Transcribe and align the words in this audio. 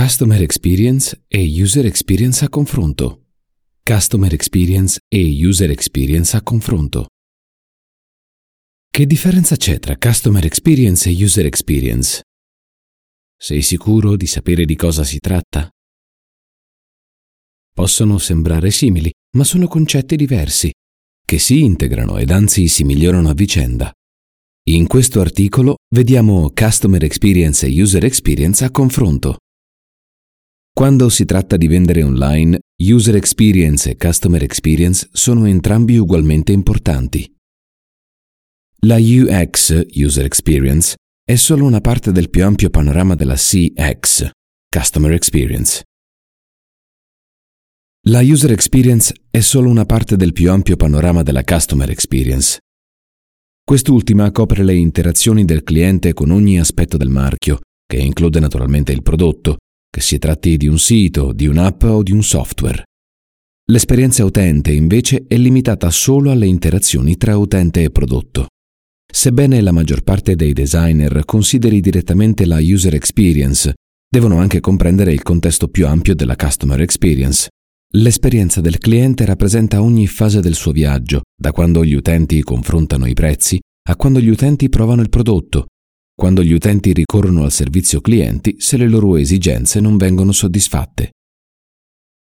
Customer 0.00 0.40
Experience 0.40 1.24
e 1.26 1.40
User 1.60 1.84
Experience 1.84 2.44
a 2.44 2.48
confronto. 2.48 3.24
Customer 3.82 4.32
Experience 4.32 5.00
e 5.08 5.44
User 5.44 5.72
Experience 5.72 6.36
a 6.36 6.40
confronto. 6.40 7.08
Che 8.88 9.06
differenza 9.06 9.56
c'è 9.56 9.80
tra 9.80 9.96
Customer 9.96 10.44
Experience 10.44 11.10
e 11.10 11.24
User 11.24 11.46
Experience? 11.46 12.22
Sei 13.36 13.60
sicuro 13.60 14.14
di 14.14 14.28
sapere 14.28 14.66
di 14.66 14.76
cosa 14.76 15.02
si 15.02 15.18
tratta? 15.18 15.68
Possono 17.74 18.18
sembrare 18.18 18.70
simili, 18.70 19.10
ma 19.36 19.42
sono 19.42 19.66
concetti 19.66 20.14
diversi, 20.14 20.70
che 21.24 21.40
si 21.40 21.64
integrano 21.64 22.18
ed 22.18 22.30
anzi 22.30 22.68
si 22.68 22.84
migliorano 22.84 23.30
a 23.30 23.34
vicenda. 23.34 23.92
In 24.68 24.86
questo 24.86 25.20
articolo 25.20 25.78
vediamo 25.92 26.52
Customer 26.54 27.02
Experience 27.02 27.66
e 27.66 27.82
User 27.82 28.04
Experience 28.04 28.64
a 28.64 28.70
confronto. 28.70 29.38
Quando 30.78 31.08
si 31.08 31.24
tratta 31.24 31.56
di 31.56 31.66
vendere 31.66 32.04
online, 32.04 32.60
User 32.84 33.16
Experience 33.16 33.90
e 33.90 33.96
Customer 33.96 34.40
Experience 34.44 35.08
sono 35.10 35.44
entrambi 35.44 35.98
ugualmente 35.98 36.52
importanti. 36.52 37.28
La 38.82 38.94
UX, 38.96 39.86
User 39.94 40.24
Experience, 40.24 40.94
è 41.24 41.34
solo 41.34 41.64
una 41.64 41.80
parte 41.80 42.12
del 42.12 42.30
più 42.30 42.44
ampio 42.44 42.70
panorama 42.70 43.16
della 43.16 43.34
CX, 43.34 44.30
Customer 44.68 45.10
Experience. 45.14 45.82
La 48.06 48.20
User 48.20 48.52
Experience 48.52 49.12
è 49.32 49.40
solo 49.40 49.68
una 49.70 49.84
parte 49.84 50.14
del 50.14 50.32
più 50.32 50.48
ampio 50.48 50.76
panorama 50.76 51.24
della 51.24 51.42
Customer 51.42 51.90
Experience. 51.90 52.60
Quest'ultima 53.64 54.30
copre 54.30 54.62
le 54.62 54.76
interazioni 54.76 55.44
del 55.44 55.64
cliente 55.64 56.12
con 56.14 56.30
ogni 56.30 56.60
aspetto 56.60 56.96
del 56.96 57.08
marchio, 57.08 57.58
che 57.84 57.96
include 57.96 58.38
naturalmente 58.38 58.92
il 58.92 59.02
prodotto, 59.02 59.56
che 59.90 60.00
si 60.00 60.18
tratti 60.18 60.56
di 60.56 60.66
un 60.66 60.78
sito, 60.78 61.32
di 61.32 61.46
un'app 61.46 61.82
o 61.84 62.02
di 62.02 62.12
un 62.12 62.22
software. 62.22 62.82
L'esperienza 63.70 64.24
utente 64.24 64.72
invece 64.72 65.24
è 65.26 65.36
limitata 65.36 65.90
solo 65.90 66.30
alle 66.30 66.46
interazioni 66.46 67.16
tra 67.16 67.36
utente 67.36 67.82
e 67.82 67.90
prodotto. 67.90 68.46
Sebbene 69.10 69.60
la 69.60 69.72
maggior 69.72 70.02
parte 70.02 70.36
dei 70.36 70.52
designer 70.52 71.24
consideri 71.24 71.80
direttamente 71.80 72.46
la 72.46 72.58
user 72.60 72.94
experience, 72.94 73.74
devono 74.08 74.38
anche 74.38 74.60
comprendere 74.60 75.12
il 75.12 75.22
contesto 75.22 75.68
più 75.68 75.86
ampio 75.86 76.14
della 76.14 76.36
customer 76.36 76.80
experience. 76.80 77.48
L'esperienza 77.92 78.60
del 78.60 78.78
cliente 78.78 79.24
rappresenta 79.24 79.82
ogni 79.82 80.06
fase 80.06 80.40
del 80.40 80.54
suo 80.54 80.72
viaggio, 80.72 81.22
da 81.34 81.52
quando 81.52 81.84
gli 81.84 81.94
utenti 81.94 82.42
confrontano 82.42 83.06
i 83.06 83.14
prezzi 83.14 83.58
a 83.88 83.96
quando 83.96 84.20
gli 84.20 84.28
utenti 84.28 84.68
provano 84.68 85.00
il 85.00 85.08
prodotto, 85.08 85.68
quando 86.18 86.42
gli 86.42 86.50
utenti 86.50 86.92
ricorrono 86.92 87.44
al 87.44 87.52
servizio 87.52 88.00
clienti 88.00 88.56
se 88.58 88.76
le 88.76 88.88
loro 88.88 89.16
esigenze 89.16 89.78
non 89.78 89.96
vengono 89.96 90.32
soddisfatte. 90.32 91.12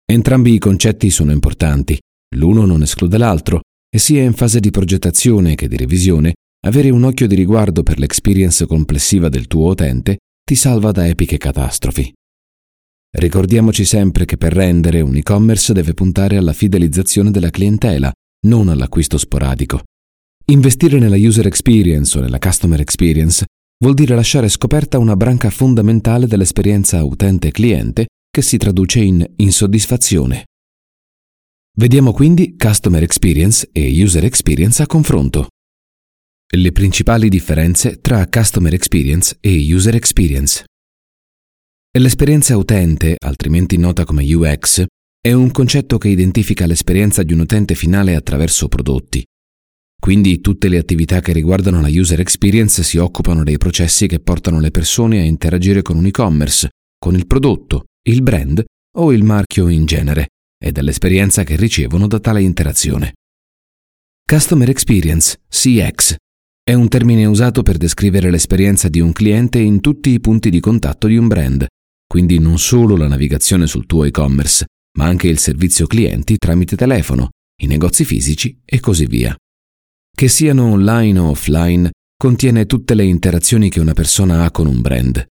Entrambi 0.10 0.54
i 0.54 0.58
concetti 0.58 1.10
sono 1.10 1.34
importanti, 1.34 2.00
l'uno 2.38 2.66
non 2.66 2.82
esclude 2.82 3.18
l'altro, 3.18 3.60
e 3.94 4.00
sia 4.00 4.24
in 4.24 4.32
fase 4.32 4.62
di 4.62 4.72
progettazione 4.72 5.56
che 5.56 5.68
di 5.68 5.76
revisione, 5.76 6.36
avere 6.66 6.92
un 6.92 7.04
occhio 7.04 7.28
di 7.28 7.36
riguardo 7.36 7.84
per 7.84 8.00
l'experience 8.00 8.66
complessiva 8.66 9.28
del 9.28 9.48
tuo 9.48 9.72
utente 9.72 10.20
ti 10.46 10.56
salva 10.56 10.92
da 10.92 11.06
epiche 11.06 11.36
catastrofi. 11.36 12.10
Ricordiamoci 13.18 13.84
sempre 13.84 14.24
che 14.24 14.38
per 14.38 14.54
rendere 14.54 15.02
un 15.02 15.18
e-commerce 15.18 15.74
deve 15.74 15.94
puntare 15.94 16.38
alla 16.38 16.54
fidelizzazione 16.54 17.32
della 17.32 17.50
clientela, 17.50 18.10
non 18.48 18.70
all'acquisto 18.70 19.18
sporadico. 19.18 19.84
Investire 20.46 21.00
nella 21.00 21.18
user 21.18 21.48
experience 21.48 22.18
o 22.18 22.22
nella 22.22 22.40
customer 22.40 22.80
experience 22.80 23.44
vuol 23.84 23.96
dire 23.96 24.16
lasciare 24.16 24.48
scoperta 24.48 24.98
una 24.98 25.18
branca 25.18 25.50
fondamentale 25.50 26.26
dell'esperienza 26.26 27.04
utente-cliente 27.04 28.06
che 28.32 28.42
si 28.42 28.58
traduce 28.58 29.02
in 29.02 29.30
insoddisfazione. 29.36 30.46
Vediamo 31.78 32.14
quindi 32.14 32.56
Customer 32.58 33.04
Experience 33.04 33.68
e 33.74 34.02
User 34.02 34.24
Experience 34.24 34.82
a 34.82 34.86
confronto. 34.86 35.48
Le 36.56 36.72
principali 36.72 37.28
differenze 37.28 38.00
tra 38.00 38.26
Customer 38.30 38.74
Experience 38.74 39.36
e 39.42 39.52
User 39.74 39.96
Experience. 39.96 40.64
L'esperienza 42.00 42.56
utente, 42.56 43.18
altrimenti 43.20 43.76
nota 43.78 44.06
come 44.06 44.24
UX, 44.34 44.86
è 45.20 45.34
un 45.34 45.52
concetto 45.52 45.98
che 45.98 46.08
identifica 46.08 46.66
l'esperienza 46.66 47.22
di 47.22 47.34
un 47.34 47.42
utente 47.42 47.76
finale 47.76 48.16
attraverso 48.16 48.70
prodotti. 48.70 49.26
Quindi 50.04 50.42
tutte 50.42 50.68
le 50.68 50.78
attività 50.78 51.22
che 51.22 51.32
riguardano 51.32 51.80
la 51.80 51.88
user 51.88 52.20
experience 52.20 52.84
si 52.84 52.98
occupano 52.98 53.42
dei 53.42 53.58
processi 53.58 54.06
che 54.06 54.20
portano 54.20 54.60
le 54.60 54.70
persone 54.70 55.20
a 55.20 55.24
interagire 55.24 55.82
con 55.82 55.96
un 55.96 56.06
e-commerce, 56.06 56.72
con 57.00 57.16
il 57.16 57.26
prodotto, 57.26 57.86
il 58.10 58.22
brand 58.22 58.62
o 58.98 59.14
il 59.14 59.24
marchio 59.24 59.70
in 59.70 59.86
genere 59.86 60.28
e 60.62 60.74
dell'esperienza 60.74 61.46
che 61.46 61.56
ricevono 61.56 62.08
da 62.08 62.20
tale 62.20 62.42
interazione. 62.42 63.14
Customer 64.30 64.70
Experience, 64.70 65.40
CX, 65.48 66.16
è 66.62 66.74
un 66.74 66.90
termine 66.90 67.24
usato 67.24 67.62
per 67.62 67.78
descrivere 67.78 68.30
l'esperienza 68.30 68.90
di 68.90 69.00
un 69.00 69.14
cliente 69.14 69.60
in 69.60 69.80
tutti 69.80 70.10
i 70.10 70.20
punti 70.20 70.50
di 70.50 70.60
contatto 70.60 71.08
di 71.08 71.16
un 71.16 71.30
brand, 71.30 71.66
quindi 72.06 72.40
non 72.40 72.60
solo 72.60 72.98
la 72.98 73.08
navigazione 73.08 73.68
sul 73.68 73.86
tuo 73.86 74.04
e-commerce, 74.04 74.66
ma 74.98 75.06
anche 75.06 75.30
il 75.30 75.40
servizio 75.40 75.88
clienti 75.88 76.36
tramite 76.36 76.76
telefono, 76.76 77.30
i 77.62 77.68
negozi 77.68 78.04
fisici 78.04 78.60
e 78.66 78.82
così 78.82 79.06
via. 79.06 79.34
Che 80.16 80.28
siano 80.28 80.66
online 80.72 81.20
o 81.20 81.30
offline, 81.30 81.92
contiene 82.16 82.66
tutte 82.66 82.94
le 82.94 83.04
interazioni 83.04 83.70
che 83.70 83.80
una 83.80 83.94
persona 83.94 84.46
ha 84.46 84.52
con 84.52 84.68
un 84.68 84.80
brand. 84.80 85.26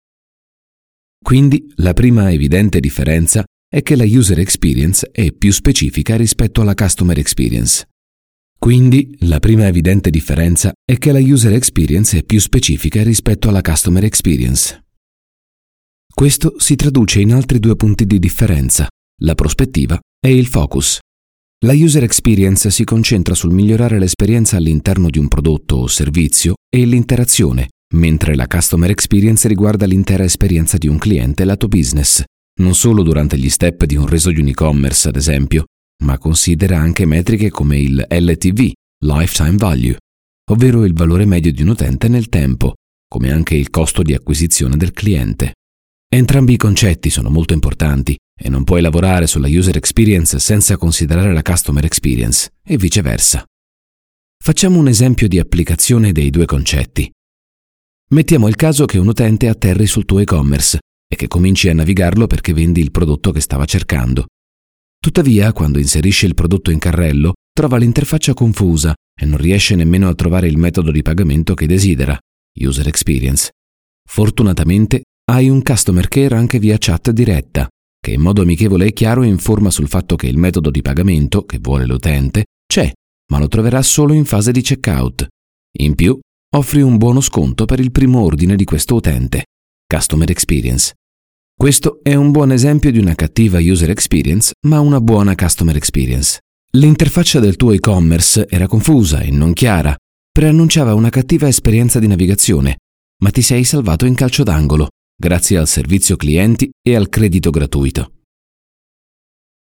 Quindi 1.22 1.70
la 1.76 1.92
prima 1.92 2.32
evidente 2.32 2.80
differenza 2.80 3.44
è 3.68 3.82
che 3.82 3.94
la 3.94 4.04
user 4.04 4.38
experience 4.38 5.08
è 5.12 5.32
più 5.32 5.52
specifica 5.52 6.16
rispetto 6.16 6.62
alla 6.62 6.74
customer 6.74 7.18
experience. 7.18 7.86
Quindi 8.58 9.16
la 9.20 9.38
prima 9.38 9.66
evidente 9.66 10.10
differenza 10.10 10.72
è 10.84 10.98
che 10.98 11.12
la 11.12 11.20
user 11.20 11.52
experience 11.52 12.18
è 12.18 12.22
più 12.24 12.40
specifica 12.40 13.02
rispetto 13.02 13.48
alla 13.48 13.62
customer 13.62 14.04
experience. 14.04 14.84
Questo 16.12 16.58
si 16.58 16.74
traduce 16.74 17.20
in 17.20 17.32
altri 17.32 17.60
due 17.60 17.76
punti 17.76 18.06
di 18.06 18.18
differenza, 18.18 18.88
la 19.22 19.34
prospettiva 19.34 19.98
e 20.20 20.34
il 20.34 20.46
focus. 20.46 20.98
La 21.66 21.74
user 21.74 22.02
experience 22.02 22.70
si 22.70 22.84
concentra 22.84 23.34
sul 23.34 23.52
migliorare 23.52 23.98
l'esperienza 23.98 24.56
all'interno 24.56 25.10
di 25.10 25.18
un 25.18 25.28
prodotto 25.28 25.76
o 25.76 25.86
servizio 25.88 26.54
e 26.74 26.86
l'interazione, 26.86 27.68
mentre 27.96 28.34
la 28.34 28.46
customer 28.46 28.88
experience 28.88 29.46
riguarda 29.46 29.84
l'intera 29.84 30.24
esperienza 30.24 30.78
di 30.78 30.88
un 30.88 30.96
cliente 30.96 31.44
lato 31.44 31.68
business, 31.68 32.22
non 32.60 32.74
solo 32.74 33.02
durante 33.02 33.36
gli 33.36 33.50
step 33.50 33.84
di 33.84 33.96
un 33.96 34.06
reso 34.06 34.30
di 34.30 34.40
un 34.40 34.46
e-commerce, 34.46 35.08
ad 35.08 35.16
esempio, 35.16 35.66
ma 36.02 36.16
considera 36.16 36.78
anche 36.78 37.04
metriche 37.04 37.50
come 37.50 37.78
il 37.78 38.06
LTV, 38.08 38.72
Lifetime 39.04 39.56
Value, 39.58 39.98
ovvero 40.52 40.86
il 40.86 40.94
valore 40.94 41.26
medio 41.26 41.52
di 41.52 41.60
un 41.60 41.68
utente 41.68 42.08
nel 42.08 42.30
tempo, 42.30 42.72
come 43.06 43.30
anche 43.30 43.54
il 43.54 43.68
costo 43.68 44.00
di 44.00 44.14
acquisizione 44.14 44.78
del 44.78 44.92
cliente. 44.92 45.56
Entrambi 46.08 46.54
i 46.54 46.56
concetti 46.56 47.10
sono 47.10 47.28
molto 47.28 47.52
importanti 47.52 48.16
e 48.42 48.48
non 48.48 48.64
puoi 48.64 48.80
lavorare 48.80 49.26
sulla 49.26 49.48
user 49.48 49.76
experience 49.76 50.38
senza 50.38 50.78
considerare 50.78 51.32
la 51.32 51.42
customer 51.42 51.84
experience 51.84 52.50
e 52.64 52.78
viceversa. 52.78 53.44
Facciamo 54.42 54.78
un 54.78 54.88
esempio 54.88 55.28
di 55.28 55.38
applicazione 55.38 56.12
dei 56.12 56.30
due 56.30 56.46
concetti. 56.46 57.10
Mettiamo 58.12 58.48
il 58.48 58.56
caso 58.56 58.86
che 58.86 58.98
un 58.98 59.08
utente 59.08 59.48
atterri 59.48 59.86
sul 59.86 60.06
tuo 60.06 60.20
e-commerce 60.20 60.78
e 61.06 61.16
che 61.16 61.28
cominci 61.28 61.68
a 61.68 61.74
navigarlo 61.74 62.26
perché 62.26 62.54
vendi 62.54 62.80
il 62.80 62.90
prodotto 62.90 63.30
che 63.30 63.40
stava 63.40 63.66
cercando. 63.66 64.26
Tuttavia, 64.98 65.52
quando 65.52 65.78
inserisce 65.78 66.26
il 66.26 66.34
prodotto 66.34 66.70
in 66.70 66.78
carrello, 66.78 67.34
trova 67.52 67.76
l'interfaccia 67.76 68.32
confusa 68.32 68.94
e 69.14 69.26
non 69.26 69.38
riesce 69.38 69.74
nemmeno 69.74 70.08
a 70.08 70.14
trovare 70.14 70.48
il 70.48 70.56
metodo 70.56 70.90
di 70.90 71.02
pagamento 71.02 71.54
che 71.54 71.66
desidera, 71.66 72.18
user 72.60 72.86
experience. 72.86 73.50
Fortunatamente 74.08 75.02
hai 75.30 75.48
un 75.48 75.62
customer 75.62 76.08
care 76.08 76.34
anche 76.34 76.58
via 76.58 76.76
chat 76.78 77.10
diretta, 77.10 77.68
che 78.00 78.12
in 78.12 78.20
modo 78.20 78.40
amichevole 78.42 78.86
e 78.86 78.92
chiaro 78.92 79.22
informa 79.22 79.70
sul 79.70 79.88
fatto 79.88 80.16
che 80.16 80.26
il 80.26 80.38
metodo 80.38 80.70
di 80.70 80.80
pagamento 80.80 81.44
che 81.44 81.58
vuole 81.60 81.84
l'utente 81.84 82.46
c'è, 82.66 82.90
ma 83.30 83.38
lo 83.38 83.46
troverà 83.46 83.82
solo 83.82 84.14
in 84.14 84.24
fase 84.24 84.52
di 84.52 84.62
checkout. 84.62 85.26
In 85.78 85.94
più, 85.94 86.18
offri 86.56 86.80
un 86.80 86.96
buono 86.96 87.20
sconto 87.20 87.66
per 87.66 87.78
il 87.78 87.92
primo 87.92 88.22
ordine 88.22 88.56
di 88.56 88.64
questo 88.64 88.94
utente. 88.94 89.44
Customer 89.86 90.30
Experience. 90.30 90.94
Questo 91.54 92.00
è 92.02 92.14
un 92.14 92.30
buon 92.30 92.52
esempio 92.52 92.90
di 92.90 92.98
una 92.98 93.14
cattiva 93.14 93.58
user 93.60 93.90
experience, 93.90 94.52
ma 94.66 94.80
una 94.80 95.00
buona 95.00 95.34
customer 95.34 95.76
experience. 95.76 96.38
L'interfaccia 96.70 97.38
del 97.38 97.56
tuo 97.56 97.72
e-commerce 97.72 98.46
era 98.48 98.66
confusa 98.66 99.20
e 99.20 99.30
non 99.30 99.52
chiara, 99.52 99.94
preannunciava 100.32 100.94
una 100.94 101.10
cattiva 101.10 101.48
esperienza 101.48 101.98
di 101.98 102.06
navigazione, 102.06 102.76
ma 103.22 103.30
ti 103.30 103.42
sei 103.42 103.64
salvato 103.64 104.06
in 104.06 104.14
calcio 104.14 104.42
d'angolo 104.42 104.88
grazie 105.20 105.58
al 105.58 105.68
servizio 105.68 106.16
clienti 106.16 106.70
e 106.80 106.96
al 106.96 107.10
credito 107.10 107.50
gratuito. 107.50 108.12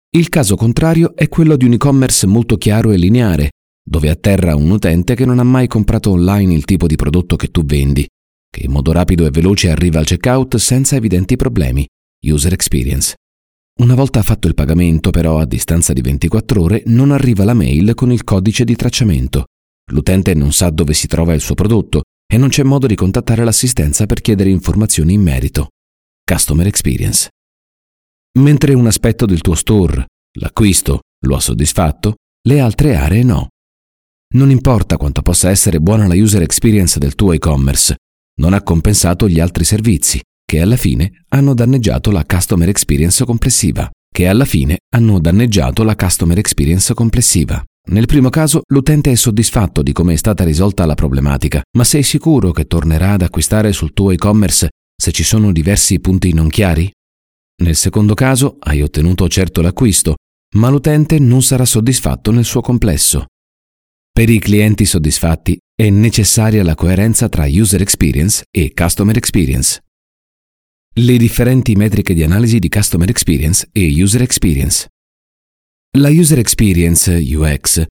Il 0.10 0.28
caso 0.28 0.58
contrario 0.58 1.16
è 1.16 1.30
quello 1.30 1.56
di 1.56 1.64
un 1.64 1.72
e-commerce 1.72 2.28
molto 2.28 2.58
chiaro 2.58 2.92
e 2.92 2.98
lineare, 2.98 3.52
dove 3.82 4.10
atterra 4.10 4.58
un 4.58 4.70
utente 4.70 5.16
che 5.16 5.24
non 5.24 5.40
ha 5.40 5.44
mai 5.44 5.68
comprato 5.68 6.12
online 6.12 6.54
il 6.54 6.66
tipo 6.66 6.88
di 6.88 6.98
prodotto 6.98 7.38
che 7.38 7.52
tu 7.52 7.64
vendi, 7.64 8.06
che 8.50 8.66
in 8.66 8.72
modo 8.72 8.92
rapido 8.92 9.26
e 9.26 9.30
veloce 9.30 9.70
arriva 9.70 10.00
al 10.00 10.06
checkout 10.06 10.58
senza 10.58 10.98
evidenti 10.98 11.38
problemi, 11.38 11.88
User 12.26 12.52
Experience. 12.52 13.16
Una 13.80 13.96
volta 13.96 14.24
fatto 14.24 14.50
il 14.50 14.56
pagamento, 14.56 15.10
però, 15.10 15.40
a 15.40 15.46
distanza 15.46 15.94
di 15.94 16.02
24 16.02 16.62
ore, 16.62 16.84
non 16.88 17.12
arriva 17.12 17.46
la 17.46 17.54
mail 17.54 17.94
con 17.94 18.12
il 18.12 18.26
codice 18.26 18.66
di 18.66 18.76
tracciamento. 18.76 19.46
L'utente 19.92 20.34
non 20.34 20.52
sa 20.52 20.70
dove 20.70 20.94
si 20.94 21.08
trova 21.08 21.34
il 21.34 21.42
suo 21.42 21.56
prodotto 21.56 22.02
e 22.26 22.38
non 22.38 22.50
c'è 22.50 22.64
modo 22.64 22.88
di 22.88 22.96
contattare 22.96 23.44
l'assistenza 23.44 24.06
per 24.06 24.22
chiedere 24.22 24.50
informazioni 24.50 25.14
in 25.14 25.22
merito. 25.22 25.70
Customer 26.24 26.66
Experience. 26.68 27.30
Mentre 28.40 28.74
un 28.74 28.88
aspetto 28.88 29.26
del 29.26 29.42
tuo 29.42 29.56
store, 29.56 30.06
l'acquisto, 30.40 31.02
lo 31.26 31.36
ha 31.36 31.40
soddisfatto, 31.40 32.16
le 32.48 32.60
altre 32.60 32.96
aree 32.96 33.24
no. 33.24 33.50
Non 34.36 34.50
importa 34.50 34.98
quanto 34.98 35.22
possa 35.22 35.50
essere 35.50 35.80
buona 35.80 36.08
la 36.08 36.16
user 36.16 36.42
experience 36.42 37.00
del 37.00 37.16
tuo 37.16 37.32
e-commerce, 37.32 37.96
non 38.42 38.54
ha 38.54 38.62
compensato 38.62 39.30
gli 39.30 39.40
altri 39.40 39.64
servizi, 39.64 40.20
che 40.44 40.60
alla 40.60 40.76
fine 40.76 41.24
hanno 41.30 41.54
danneggiato 41.54 42.12
la 42.12 42.26
customer 42.26 42.68
experience 42.68 43.24
complessiva, 43.24 43.90
che 44.14 44.28
alla 44.28 44.46
fine 44.46 44.80
hanno 44.94 45.20
danneggiato 45.20 45.84
la 45.84 45.96
customer 45.96 46.38
experience 46.38 46.94
complessiva. 46.94 47.64
Nel 47.88 48.08
primo 48.08 48.30
caso 48.30 48.62
l'utente 48.68 49.12
è 49.12 49.16
soddisfatto 49.16 49.84
di 49.84 49.92
come 49.92 50.14
è 50.14 50.16
stata 50.16 50.44
risolta 50.44 50.86
la 50.86 50.96
problematica, 50.96 51.62
ma 51.78 51.84
sei 51.84 52.02
sicuro 52.02 52.52
che 52.52 52.66
tornerà 52.66 53.12
ad 53.12 53.22
acquistare 53.22 53.72
sul 53.74 53.94
tuo 53.94 54.12
e-commerce 54.12 54.70
se 54.98 55.12
ci 55.12 55.24
sono 55.24 55.52
diversi 55.52 56.00
punti 56.00 56.34
non 56.34 56.50
chiari? 56.50 56.92
Nel 57.62 57.76
secondo 57.76 58.14
caso 58.14 58.58
hai 58.60 58.82
ottenuto 58.82 59.28
certo 59.28 59.62
l'acquisto, 59.62 60.16
ma 60.56 60.70
l'utente 60.70 61.20
non 61.20 61.44
sarà 61.44 61.66
soddisfatto 61.66 62.32
nel 62.32 62.46
suo 62.46 62.62
complesso. 62.62 63.26
Per 64.12 64.30
i 64.30 64.40
clienti 64.40 64.86
soddisfatti 64.86 65.58
è 65.76 65.90
necessaria 65.90 66.64
la 66.64 66.76
coerenza 66.76 67.30
tra 67.30 67.46
user 67.48 67.82
experience 67.82 68.46
e 68.50 68.74
customer 68.74 69.16
experience. 69.16 69.84
Le 70.98 71.18
differenti 71.18 71.76
metriche 71.76 72.14
di 72.14 72.24
analisi 72.24 72.58
di 72.58 72.70
customer 72.70 73.10
experience 73.10 73.68
e 73.74 74.02
user 74.02 74.22
experience. 74.22 74.88
La 75.98 76.10
user 76.10 76.40
experience 76.40 77.10
UX. 77.10 77.86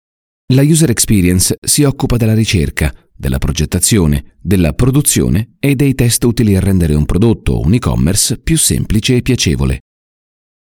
La 0.53 0.61
user 0.61 0.91
experience 0.91 1.57
si 1.59 1.85
occupa 1.85 2.19
della 2.19 2.35
ricerca, 2.35 2.95
della 3.17 3.39
progettazione, 3.39 4.37
della 4.43 4.75
produzione 4.75 5.55
e 5.59 5.75
dei 5.75 5.95
test 5.95 6.23
utili 6.25 6.55
a 6.55 6.61
rendere 6.61 6.95
un 6.95 7.07
prodotto 7.07 7.53
o 7.53 7.61
un 7.61 7.73
e-commerce 7.73 8.37
più 8.37 8.59
semplice 8.59 9.17
e 9.17 9.23
piacevole. 9.23 9.81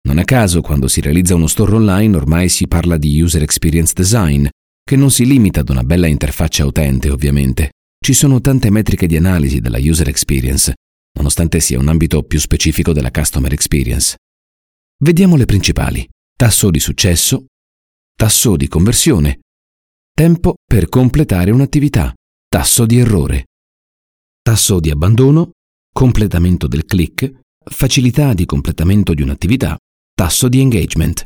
Non 0.08 0.16
a 0.16 0.24
caso, 0.24 0.62
quando 0.62 0.88
si 0.88 1.02
realizza 1.02 1.34
uno 1.34 1.46
store 1.46 1.74
online, 1.74 2.16
ormai 2.16 2.48
si 2.48 2.66
parla 2.66 2.96
di 2.96 3.20
user 3.20 3.42
experience 3.42 3.92
design, 3.94 4.46
che 4.82 4.96
non 4.96 5.10
si 5.10 5.26
limita 5.26 5.60
ad 5.60 5.68
una 5.68 5.84
bella 5.84 6.06
interfaccia 6.06 6.64
utente, 6.64 7.10
ovviamente. 7.10 7.72
Ci 8.02 8.14
sono 8.14 8.40
tante 8.40 8.70
metriche 8.70 9.06
di 9.06 9.18
analisi 9.18 9.60
della 9.60 9.78
user 9.78 10.08
experience, 10.08 10.72
nonostante 11.18 11.60
sia 11.60 11.78
un 11.78 11.88
ambito 11.88 12.22
più 12.22 12.38
specifico 12.38 12.94
della 12.94 13.10
customer 13.10 13.52
experience. 13.52 14.16
Vediamo 15.02 15.36
le 15.36 15.44
principali. 15.44 16.08
Tasso 16.36 16.70
di 16.70 16.80
successo, 16.80 17.44
tasso 18.12 18.56
di 18.56 18.66
conversione, 18.66 19.38
tempo 20.12 20.54
per 20.66 20.88
completare 20.88 21.52
un'attività, 21.52 22.12
tasso 22.48 22.86
di 22.86 22.98
errore, 22.98 23.44
tasso 24.42 24.80
di 24.80 24.90
abbandono, 24.90 25.52
completamento 25.92 26.66
del 26.66 26.86
click, 26.86 27.40
facilità 27.64 28.34
di 28.34 28.46
completamento 28.46 29.14
di 29.14 29.22
un'attività, 29.22 29.78
tasso 30.12 30.48
di 30.48 30.58
engagement. 30.58 31.24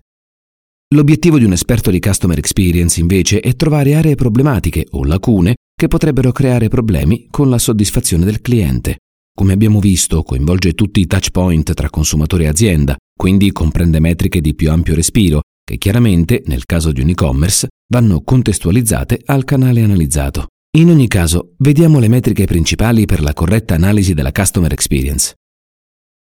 L'obiettivo 0.95 1.39
di 1.39 1.45
un 1.45 1.53
esperto 1.53 1.91
di 1.91 2.01
customer 2.01 2.37
experience 2.37 3.01
invece 3.01 3.41
è 3.41 3.57
trovare 3.57 3.95
aree 3.95 4.15
problematiche 4.15 4.89
o 4.91 5.05
lacune 5.05 5.57
che 5.75 5.89
potrebbero 5.89 6.33
creare 6.33 6.69
problemi 6.69 7.29
con 7.31 7.49
la 7.49 7.59
soddisfazione 7.59 8.27
del 8.27 8.43
cliente. 8.43 8.99
Come 9.35 9.55
abbiamo 9.55 9.81
visto, 9.81 10.23
coinvolge 10.23 10.75
tutti 10.75 11.01
i 11.01 11.07
touch 11.07 11.31
point 11.31 11.73
tra 11.73 11.89
consumatore 11.89 12.45
e 12.45 12.49
azienda, 12.49 12.95
quindi 13.19 13.51
comprende 13.51 13.99
metriche 13.99 14.41
di 14.41 14.55
più 14.55 14.71
ampio 14.71 14.95
respiro, 14.95 15.41
che 15.65 15.77
chiaramente, 15.77 16.45
nel 16.47 16.65
caso 16.67 16.93
di 16.93 17.01
un 17.01 17.09
e-commerce, 17.09 17.67
vanno 17.93 18.21
contestualizzate 18.21 19.21
al 19.27 19.43
canale 19.43 19.83
analizzato. 19.83 20.47
In 20.77 20.89
ogni 20.89 21.09
caso, 21.09 21.55
vediamo 21.59 21.99
le 21.99 22.07
metriche 22.07 22.45
principali 22.45 23.07
per 23.07 23.21
la 23.21 23.33
corretta 23.33 23.75
analisi 23.75 24.15
della 24.15 24.31
customer 24.31 24.73
experience. 24.73 25.35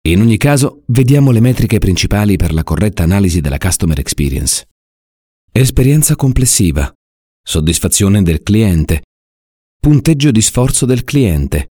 In 0.06 0.20
ogni 0.20 0.36
caso, 0.36 0.84
vediamo 0.86 1.32
le 1.32 1.40
metriche 1.40 1.78
principali 1.78 2.36
per 2.36 2.54
la 2.54 2.62
corretta 2.62 3.02
analisi 3.02 3.40
della 3.40 3.58
customer 3.58 3.98
experience. 3.98 4.68
Esperienza 5.50 6.14
complessiva, 6.14 6.92
soddisfazione 7.42 8.22
del 8.22 8.44
cliente, 8.44 9.02
punteggio 9.80 10.30
di 10.30 10.40
sforzo 10.40 10.86
del 10.86 11.02
cliente, 11.02 11.70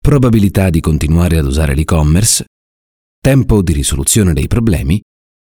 probabilità 0.00 0.70
di 0.70 0.80
continuare 0.80 1.36
ad 1.36 1.44
usare 1.44 1.74
l'e-commerce, 1.74 2.46
tempo 3.24 3.62
di 3.62 3.72
risoluzione 3.72 4.34
dei 4.34 4.48
problemi, 4.48 5.00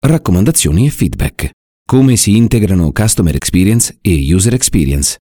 raccomandazioni 0.01 0.87
e 0.87 0.91
feedback. 0.91 1.51
Come 1.85 2.17
si 2.17 2.35
integrano 2.35 2.93
customer 2.93 3.35
experience 3.35 3.99
e 4.01 4.35
user 4.35 4.55
experience. 4.55 5.19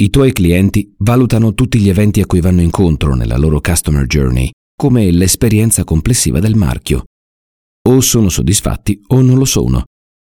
I 0.00 0.08
tuoi 0.08 0.32
clienti 0.32 0.94
valutano 1.00 1.52
tutti 1.52 1.78
gli 1.78 1.90
eventi 1.90 2.22
a 2.22 2.26
cui 2.26 2.40
vanno 2.40 2.62
incontro 2.62 3.14
nella 3.14 3.36
loro 3.36 3.60
customer 3.60 4.06
journey 4.06 4.50
come 4.74 5.10
l'esperienza 5.10 5.84
complessiva 5.84 6.40
del 6.40 6.54
marchio. 6.54 7.04
O 7.86 8.00
sono 8.00 8.30
soddisfatti 8.30 9.02
o 9.08 9.20
non 9.20 9.36
lo 9.36 9.44
sono. 9.44 9.84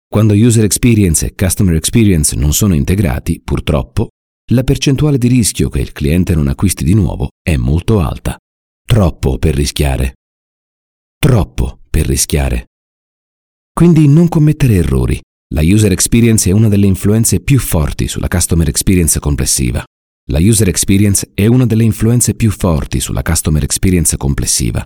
Quando 0.08 0.32
user 0.32 0.64
experience 0.64 1.26
e 1.26 1.34
customer 1.34 1.74
experience 1.74 2.34
non 2.36 2.54
sono 2.54 2.74
integrati, 2.74 3.42
purtroppo, 3.44 4.08
la 4.52 4.64
percentuale 4.64 5.18
di 5.18 5.28
rischio 5.28 5.68
che 5.68 5.80
il 5.80 5.92
cliente 5.92 6.34
non 6.34 6.48
acquisti 6.48 6.84
di 6.84 6.94
nuovo 6.94 7.28
è 7.42 7.56
molto 7.56 8.00
alta. 8.00 8.38
Troppo 8.82 9.36
per 9.36 9.54
rischiare. 9.54 10.14
Troppo 11.28 11.80
per 11.90 12.06
rischiare. 12.06 12.68
Quindi 13.70 14.08
non 14.08 14.28
commettere 14.28 14.76
errori. 14.76 15.20
La 15.52 15.60
user 15.62 15.92
experience 15.92 16.48
è 16.48 16.54
una 16.54 16.68
delle 16.68 16.86
influenze 16.86 17.40
più 17.40 17.58
forti 17.58 18.08
sulla 18.08 18.28
customer 18.28 18.66
experience 18.66 19.20
complessiva. 19.20 19.84
La 20.30 20.38
user 20.38 20.68
experience 20.68 21.30
è 21.34 21.44
una 21.44 21.66
delle 21.66 21.84
influenze 21.84 22.32
più 22.32 22.50
forti 22.50 22.98
sulla 22.98 23.20
customer 23.20 23.62
experience 23.62 24.16
complessiva. 24.16 24.82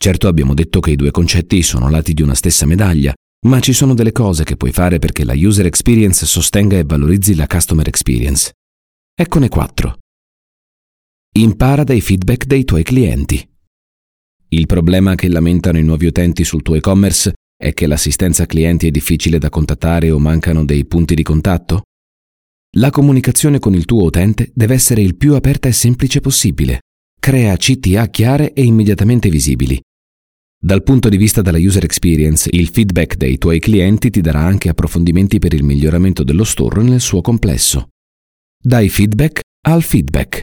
Certo 0.00 0.28
abbiamo 0.28 0.54
detto 0.54 0.78
che 0.78 0.92
i 0.92 0.96
due 0.96 1.10
concetti 1.10 1.64
sono 1.64 1.90
lati 1.90 2.14
di 2.14 2.22
una 2.22 2.34
stessa 2.34 2.64
medaglia, 2.64 3.12
ma 3.48 3.58
ci 3.58 3.72
sono 3.72 3.94
delle 3.94 4.12
cose 4.12 4.44
che 4.44 4.56
puoi 4.56 4.70
fare 4.70 5.00
perché 5.00 5.24
la 5.24 5.34
user 5.34 5.66
experience 5.66 6.26
sostenga 6.26 6.78
e 6.78 6.84
valorizzi 6.84 7.34
la 7.34 7.48
customer 7.48 7.88
experience. 7.88 8.52
Eccone 9.12 9.48
quattro. 9.48 9.98
Impara 11.38 11.82
dai 11.82 12.00
feedback 12.00 12.44
dei 12.44 12.64
tuoi 12.64 12.84
clienti. 12.84 13.48
Il 14.54 14.66
problema 14.66 15.16
che 15.16 15.26
lamentano 15.26 15.78
i 15.78 15.82
nuovi 15.82 16.06
utenti 16.06 16.44
sul 16.44 16.62
tuo 16.62 16.76
e-commerce 16.76 17.32
è 17.60 17.74
che 17.74 17.88
l'assistenza 17.88 18.46
clienti 18.46 18.86
è 18.86 18.92
difficile 18.92 19.38
da 19.38 19.48
contattare 19.48 20.12
o 20.12 20.20
mancano 20.20 20.64
dei 20.64 20.86
punti 20.86 21.16
di 21.16 21.24
contatto? 21.24 21.82
La 22.76 22.90
comunicazione 22.90 23.58
con 23.58 23.74
il 23.74 23.84
tuo 23.84 24.04
utente 24.04 24.52
deve 24.54 24.74
essere 24.74 25.02
il 25.02 25.16
più 25.16 25.34
aperta 25.34 25.66
e 25.66 25.72
semplice 25.72 26.20
possibile. 26.20 26.82
Crea 27.18 27.56
CTA 27.56 28.06
chiare 28.10 28.52
e 28.52 28.62
immediatamente 28.62 29.28
visibili. 29.28 29.80
Dal 30.56 30.84
punto 30.84 31.08
di 31.08 31.16
vista 31.16 31.42
della 31.42 31.58
user 31.58 31.82
experience, 31.82 32.48
il 32.52 32.68
feedback 32.68 33.16
dei 33.16 33.38
tuoi 33.38 33.58
clienti 33.58 34.08
ti 34.08 34.20
darà 34.20 34.42
anche 34.42 34.68
approfondimenti 34.68 35.40
per 35.40 35.52
il 35.52 35.64
miglioramento 35.64 36.22
dello 36.22 36.44
store 36.44 36.80
nel 36.84 37.00
suo 37.00 37.22
complesso. 37.22 37.88
Dai 38.56 38.88
feedback 38.88 39.40
al 39.66 39.82
feedback. 39.82 40.42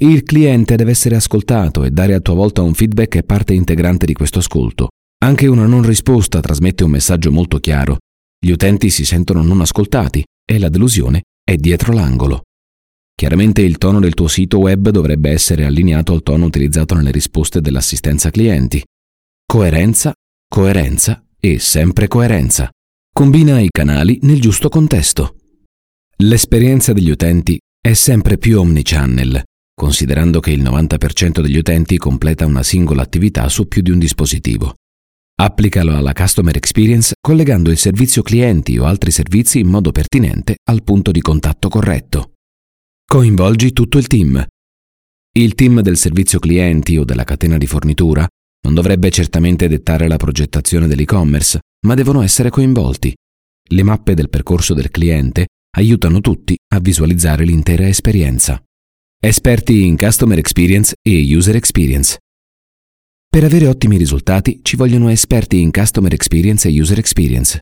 Il 0.00 0.22
cliente 0.22 0.76
deve 0.76 0.92
essere 0.92 1.16
ascoltato 1.16 1.82
e 1.82 1.90
dare 1.90 2.14
a 2.14 2.20
tua 2.20 2.34
volta 2.34 2.62
un 2.62 2.72
feedback 2.72 3.16
è 3.16 3.24
parte 3.24 3.52
integrante 3.52 4.06
di 4.06 4.12
questo 4.12 4.38
ascolto. 4.38 4.90
Anche 5.24 5.48
una 5.48 5.66
non 5.66 5.82
risposta 5.82 6.38
trasmette 6.38 6.84
un 6.84 6.92
messaggio 6.92 7.32
molto 7.32 7.58
chiaro. 7.58 7.96
Gli 8.38 8.50
utenti 8.50 8.90
si 8.90 9.04
sentono 9.04 9.42
non 9.42 9.60
ascoltati 9.60 10.24
e 10.48 10.58
la 10.60 10.68
delusione 10.68 11.22
è 11.42 11.56
dietro 11.56 11.92
l'angolo. 11.92 12.42
Chiaramente 13.12 13.62
il 13.62 13.76
tono 13.76 13.98
del 13.98 14.14
tuo 14.14 14.28
sito 14.28 14.58
web 14.58 14.90
dovrebbe 14.90 15.30
essere 15.30 15.64
allineato 15.64 16.12
al 16.12 16.22
tono 16.22 16.44
utilizzato 16.44 16.94
nelle 16.94 17.10
risposte 17.10 17.60
dell'assistenza 17.60 18.30
clienti. 18.30 18.80
Coerenza, 19.44 20.12
coerenza 20.48 21.24
e 21.40 21.58
sempre 21.58 22.06
coerenza. 22.06 22.70
Combina 23.12 23.58
i 23.58 23.68
canali 23.68 24.20
nel 24.22 24.40
giusto 24.40 24.68
contesto. 24.68 25.34
L'esperienza 26.18 26.92
degli 26.92 27.10
utenti 27.10 27.58
è 27.80 27.94
sempre 27.94 28.38
più 28.38 28.60
omnichannel, 28.60 29.42
considerando 29.78 30.40
che 30.40 30.50
il 30.50 30.60
90% 30.60 31.40
degli 31.40 31.56
utenti 31.56 31.98
completa 31.98 32.44
una 32.44 32.64
singola 32.64 33.02
attività 33.02 33.48
su 33.48 33.68
più 33.68 33.80
di 33.80 33.92
un 33.92 34.00
dispositivo. 34.00 34.74
Applicalo 35.40 35.94
alla 35.94 36.12
Customer 36.12 36.56
Experience 36.56 37.14
collegando 37.20 37.70
il 37.70 37.78
servizio 37.78 38.22
clienti 38.22 38.76
o 38.76 38.86
altri 38.86 39.12
servizi 39.12 39.60
in 39.60 39.68
modo 39.68 39.92
pertinente 39.92 40.56
al 40.68 40.82
punto 40.82 41.12
di 41.12 41.20
contatto 41.20 41.68
corretto. 41.68 42.32
Coinvolgi 43.06 43.72
tutto 43.72 43.98
il 43.98 44.08
team. 44.08 44.44
Il 45.38 45.54
team 45.54 45.80
del 45.80 45.96
servizio 45.96 46.40
clienti 46.40 46.96
o 46.96 47.04
della 47.04 47.22
catena 47.22 47.56
di 47.56 47.68
fornitura 47.68 48.26
non 48.64 48.74
dovrebbe 48.74 49.10
certamente 49.10 49.68
dettare 49.68 50.08
la 50.08 50.16
progettazione 50.16 50.88
dell'e-commerce, 50.88 51.60
ma 51.86 51.94
devono 51.94 52.22
essere 52.22 52.50
coinvolti. 52.50 53.14
Le 53.70 53.82
mappe 53.84 54.14
del 54.14 54.28
percorso 54.28 54.74
del 54.74 54.90
cliente 54.90 55.46
aiutano 55.76 56.20
tutti 56.20 56.56
a 56.74 56.80
visualizzare 56.80 57.44
l'intera 57.44 57.86
esperienza. 57.86 58.60
Esperti 59.20 59.84
in 59.84 59.96
Customer 59.96 60.38
Experience 60.38 60.94
e 61.02 61.34
User 61.34 61.56
Experience. 61.56 62.18
Per 63.28 63.42
avere 63.42 63.66
ottimi 63.66 63.96
risultati 63.96 64.60
ci 64.62 64.76
vogliono 64.76 65.08
esperti 65.08 65.60
in 65.60 65.72
customer 65.72 66.12
experience 66.12 66.68
e 66.68 66.80
user 66.80 67.00
experience. 67.00 67.58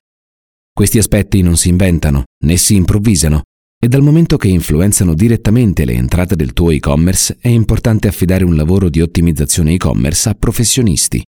Questi 0.70 0.98
aspetti 0.98 1.40
non 1.40 1.56
si 1.56 1.70
inventano 1.70 2.24
né 2.44 2.58
si 2.58 2.74
improvvisano 2.74 3.44
e 3.82 3.88
dal 3.88 4.02
momento 4.02 4.36
che 4.36 4.48
influenzano 4.48 5.14
direttamente 5.14 5.86
le 5.86 5.94
entrate 5.94 6.36
del 6.36 6.52
tuo 6.52 6.72
e-commerce 6.72 7.38
è 7.40 7.48
importante 7.48 8.06
affidare 8.06 8.44
un 8.44 8.54
lavoro 8.54 8.90
di 8.90 9.00
ottimizzazione 9.00 9.72
e-commerce 9.72 10.28
a 10.28 10.34
professionisti. 10.34 11.24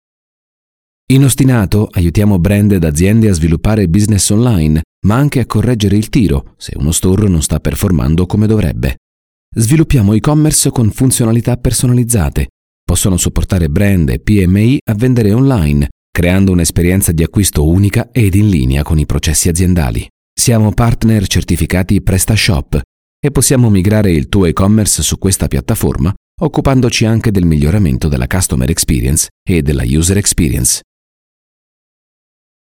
In 1.11 1.25
Ostinato 1.25 1.89
aiutiamo 1.91 2.39
brand 2.39 2.71
ed 2.71 2.85
aziende 2.85 3.29
a 3.29 3.33
sviluppare 3.33 3.89
business 3.89 4.31
online, 4.31 4.83
ma 5.05 5.17
anche 5.17 5.41
a 5.41 5.47
correggere 5.47 5.97
il 5.97 6.11
tiro 6.11 6.55
se 6.59 6.75
uno 6.77 6.93
store 6.93 7.27
non 7.27 7.43
sta 7.43 7.59
performando 7.59 8.25
come 8.27 8.47
dovrebbe. 8.47 8.99
Sviluppiamo 9.55 10.15
e-commerce 10.15 10.71
con 10.71 10.91
funzionalità 10.91 11.59
personalizzate. 11.59 12.47
Possono 12.83 13.19
supportare 13.19 13.69
brand 13.69 14.09
e 14.09 14.19
PMI 14.19 14.79
a 14.83 14.95
vendere 14.95 15.31
online, 15.35 15.91
creando 16.11 16.53
un'esperienza 16.53 17.13
di 17.13 17.23
acquisto 17.23 17.69
unica 17.69 18.09
ed 18.13 18.35
in 18.35 18.49
linea 18.49 18.83
con 18.83 18.99
i 18.99 19.05
processi 19.05 19.51
aziendali. 19.51 20.09
Siamo 20.33 20.73
partner 20.73 21.27
certificati 21.27 22.01
PrestaShop 22.01 22.81
e 23.21 23.31
possiamo 23.31 23.69
migrare 23.69 24.11
il 24.13 24.31
tuo 24.31 24.47
e-commerce 24.47 25.03
su 25.03 25.19
questa 25.19 25.49
piattaforma 25.49 26.15
occupandoci 26.41 27.05
anche 27.05 27.31
del 27.31 27.45
miglioramento 27.45 28.09
della 28.09 28.27
customer 28.27 28.71
experience 28.71 29.29
e 29.47 29.61
della 29.61 29.85
user 29.87 30.17
experience. 30.17 30.81